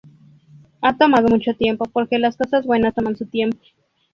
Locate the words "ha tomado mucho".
0.81-1.53